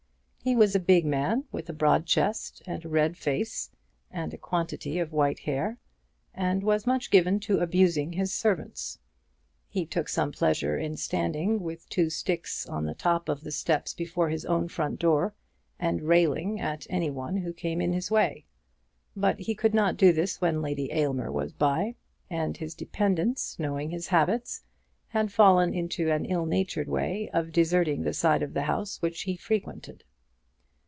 He 0.43 0.55
was 0.55 0.73
a 0.75 0.79
big 0.79 1.05
man, 1.05 1.43
with 1.51 1.69
a 1.69 1.71
broad 1.73 2.07
chest, 2.07 2.63
and 2.65 2.83
a 2.83 2.89
red 2.89 3.15
face, 3.15 3.69
and 4.09 4.33
a 4.33 4.39
quantity 4.39 4.97
of 4.97 5.13
white 5.13 5.37
hair, 5.41 5.77
and 6.33 6.63
was 6.63 6.87
much 6.87 7.11
given 7.11 7.39
to 7.41 7.59
abusing 7.59 8.13
his 8.13 8.33
servants. 8.33 8.97
He 9.69 9.85
took 9.85 10.09
some 10.09 10.31
pleasure 10.31 10.79
in 10.79 10.97
standing, 10.97 11.59
with 11.59 11.87
two 11.89 12.09
sticks 12.09 12.65
on 12.67 12.85
the 12.85 12.95
top 12.95 13.29
of 13.29 13.41
the 13.43 13.51
steps 13.51 13.93
before 13.93 14.29
his 14.29 14.43
own 14.43 14.67
front 14.67 14.99
door, 14.99 15.35
and 15.77 16.01
railing 16.01 16.59
at 16.59 16.87
any 16.89 17.11
one 17.11 17.37
who 17.37 17.53
came 17.53 17.79
in 17.79 17.93
his 17.93 18.09
way. 18.09 18.47
But 19.15 19.41
he 19.41 19.53
could 19.53 19.75
not 19.75 19.95
do 19.95 20.11
this 20.11 20.41
when 20.41 20.59
Lady 20.63 20.91
Aylmer 20.91 21.31
was 21.31 21.53
by; 21.53 21.93
and 22.31 22.57
his 22.57 22.73
dependents, 22.73 23.59
knowing 23.59 23.91
his 23.91 24.07
habits, 24.07 24.63
had 25.09 25.31
fallen 25.31 25.71
into 25.75 26.09
an 26.09 26.25
ill 26.25 26.47
natured 26.47 26.87
way 26.89 27.29
of 27.31 27.51
deserting 27.51 28.01
the 28.01 28.13
side 28.15 28.41
of 28.41 28.55
the 28.55 28.63
house 28.63 28.99
which 29.03 29.21
he 29.21 29.37
frequented. 29.37 30.03